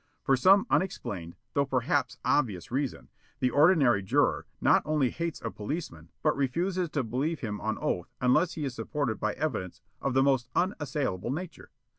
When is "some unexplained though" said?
0.35-1.67